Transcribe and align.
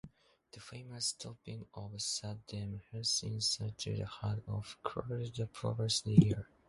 The 0.51 0.59
famous 0.59 1.11
toppling 1.11 1.67
of 1.75 1.91
Saddam 1.97 2.81
Hussein's 2.91 3.51
statue 3.51 4.03
had 4.03 4.41
occurred 4.47 5.35
the 5.35 5.45
previous 5.45 6.03
year. 6.07 6.47